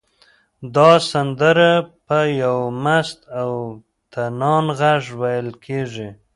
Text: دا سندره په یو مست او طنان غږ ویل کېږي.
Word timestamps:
دا 0.75 0.89
سندره 1.11 1.71
په 2.05 2.17
یو 2.43 2.57
مست 2.83 3.19
او 3.41 3.51
طنان 4.13 4.65
غږ 4.79 5.03
ویل 5.19 5.47
کېږي. 5.65 6.09